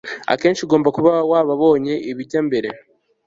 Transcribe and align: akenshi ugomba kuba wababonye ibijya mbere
akenshi 0.33 0.61
ugomba 0.65 0.89
kuba 0.95 1.11
wababonye 1.31 1.93
ibijya 2.11 2.39
mbere 2.47 2.69